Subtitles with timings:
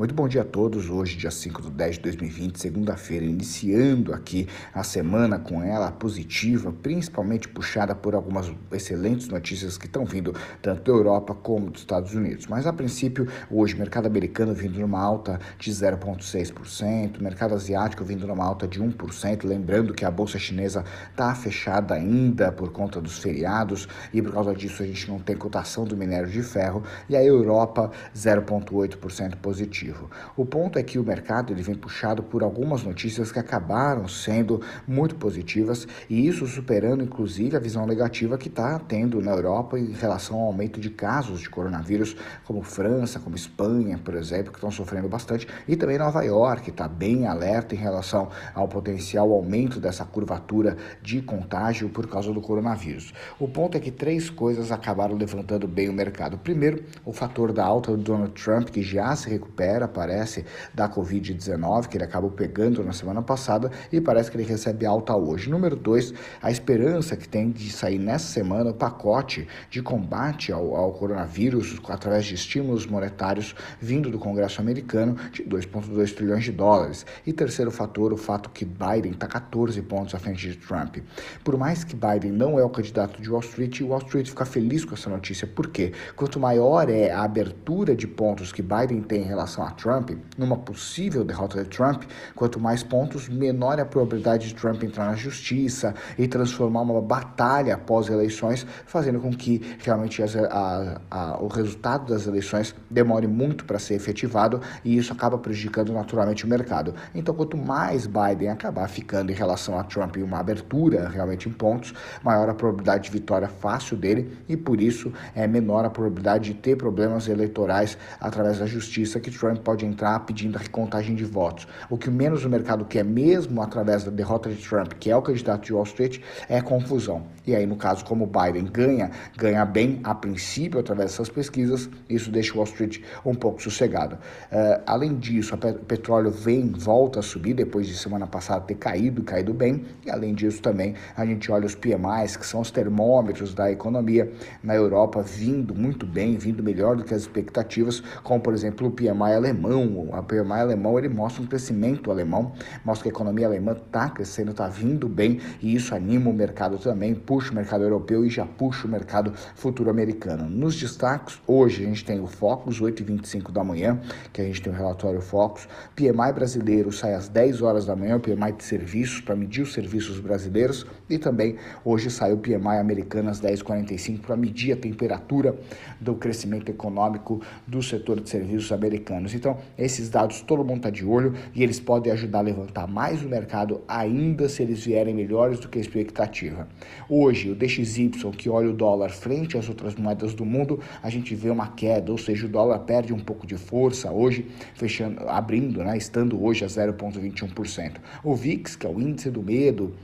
[0.00, 0.88] Muito bom dia a todos.
[0.88, 6.72] Hoje, dia 5 de 10 de 2020, segunda-feira, iniciando aqui a semana com ela positiva,
[6.72, 12.14] principalmente puxada por algumas excelentes notícias que estão vindo tanto da Europa como dos Estados
[12.14, 12.46] Unidos.
[12.46, 18.46] Mas a princípio, hoje, mercado americano vindo numa alta de 0,6%, mercado asiático vindo numa
[18.46, 19.44] alta de 1%.
[19.44, 24.54] Lembrando que a bolsa chinesa está fechada ainda por conta dos feriados e por causa
[24.54, 26.82] disso a gente não tem cotação do minério de ferro.
[27.06, 30.10] E a Europa, 0,8% positivo positivo.
[30.36, 34.60] O ponto é que o mercado ele vem puxado por algumas notícias que acabaram sendo
[34.86, 39.92] muito positivas e isso superando inclusive a visão negativa que está tendo na Europa em
[39.92, 44.70] relação ao aumento de casos de coronavírus, como França, como Espanha, por exemplo, que estão
[44.70, 49.80] sofrendo bastante, e também Nova York, que está bem alerta em relação ao potencial aumento
[49.80, 53.12] dessa curvatura de contágio por causa do coronavírus.
[53.38, 56.38] O ponto é que três coisas acabaram levantando bem o mercado.
[56.38, 60.44] Primeiro, o fator da alta do Donald Trump, que já se recupera recupera, parece,
[60.74, 65.14] da Covid-19, que ele acabou pegando na semana passada, e parece que ele recebe alta
[65.14, 65.48] hoje.
[65.48, 70.74] Número dois, a esperança que tem de sair nessa semana o pacote de combate ao,
[70.76, 77.06] ao coronavírus através de estímulos monetários vindo do Congresso americano de 2,2 trilhões de dólares.
[77.26, 80.98] E terceiro fator, o fato que Biden está 14 pontos à frente de Trump.
[81.44, 84.84] Por mais que Biden não é o candidato de Wall Street, Wall Street fica feliz
[84.84, 85.46] com essa notícia.
[85.46, 85.92] Por quê?
[86.16, 90.10] Quanto maior é a abertura de pontos que Biden tem em relação relação a Trump,
[90.36, 95.06] numa possível derrota de Trump, quanto mais pontos, menor é a probabilidade de Trump entrar
[95.06, 101.42] na justiça e transformar uma batalha após eleições, fazendo com que realmente as, a, a,
[101.42, 106.48] o resultado das eleições demore muito para ser efetivado e isso acaba prejudicando naturalmente o
[106.48, 106.94] mercado.
[107.14, 111.52] Então, quanto mais Biden acabar ficando em relação a Trump em uma abertura realmente em
[111.52, 116.52] pontos, maior a probabilidade de vitória fácil dele e por isso é menor a probabilidade
[116.52, 121.14] de ter problemas eleitorais através da justiça que Trump Trump pode entrar pedindo a recontagem
[121.14, 121.66] de votos.
[121.88, 125.22] O que menos o mercado quer, mesmo através da derrota de Trump, que é o
[125.22, 127.24] candidato de Wall Street, é confusão.
[127.46, 132.30] E aí, no caso, como Biden ganha, ganha bem a princípio através dessas pesquisas, isso
[132.30, 134.16] deixa Wall Street um pouco sossegado.
[134.16, 139.22] Uh, além disso, o petróleo vem, volta a subir depois de semana passada ter caído,
[139.24, 139.84] caído bem.
[140.06, 144.30] E além disso, também a gente olha os PMIs, que são os termômetros da economia
[144.62, 148.90] na Europa, vindo muito bem, vindo melhor do que as expectativas, como por exemplo o
[148.90, 152.52] PMI alemão, o PMI alemão, ele mostra um crescimento alemão,
[152.84, 156.78] mostra que a economia alemã está crescendo, está vindo bem e isso anima o mercado
[156.78, 160.48] também, puxa o mercado europeu e já puxa o mercado futuro americano.
[160.48, 163.98] Nos destaques, hoje a gente tem o Focus, 8h25 da manhã,
[164.32, 168.16] que a gente tem o relatório Focus, PMI brasileiro sai às 10 horas da manhã,
[168.16, 172.78] o PMI de serviços, para medir os serviços brasileiros, e também hoje sai o PMI
[172.78, 175.58] americano às 10h45 para medir a temperatura
[176.00, 179.34] do crescimento econômico do setor de serviços americanos anos.
[179.34, 183.22] Então, esses dados todo mundo está de olho e eles podem ajudar a levantar mais
[183.22, 186.68] o mercado, ainda se eles vierem melhores do que a expectativa.
[187.08, 191.34] Hoje, o DXY, que olha o dólar frente às outras moedas do mundo, a gente
[191.34, 195.82] vê uma queda, ou seja, o dólar perde um pouco de força hoje, fechando, abrindo,
[195.82, 197.96] né, estando hoje a 0,21%.
[198.24, 199.94] O VIX, que é o índice do medo,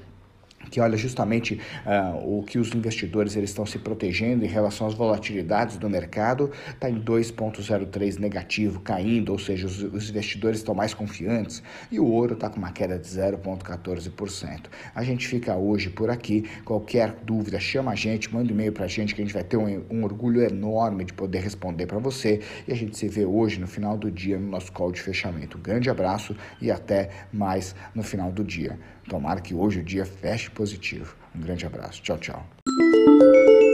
[0.70, 4.94] que olha justamente uh, o que os investidores eles estão se protegendo em relação às
[4.94, 10.94] volatilidades do mercado, está em 2,03 negativo, caindo, ou seja, os, os, investidores estão mais
[10.94, 14.66] confiantes, e o ouro está com uma queda de 0,14%.
[14.94, 18.84] A gente fica hoje por aqui, qualquer dúvida, chama a gente, manda um e-mail para
[18.84, 21.98] a gente, que a gente vai ter um, um orgulho enorme de poder responder para
[21.98, 25.00] você, e a gente se vê hoje, no final do dia, no nosso call de
[25.00, 25.58] fechamento.
[25.58, 28.78] Um grande abraço e até mais no final do dia.
[29.08, 31.14] Tomara que hoje o dia feche positivo.
[31.34, 32.02] Um grande abraço.
[32.02, 33.65] Tchau, tchau.